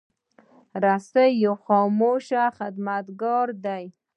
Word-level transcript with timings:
رسۍ 0.83 1.29
یو 1.45 1.55
خاموش 1.65 2.27
خدمتګار 2.57 3.47
دی. 3.65 3.83